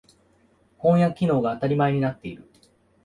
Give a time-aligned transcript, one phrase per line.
[0.79, 2.49] 翻訳機能が当たり前になっている。